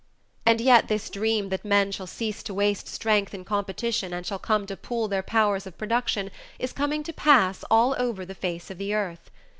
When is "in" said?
3.35-3.45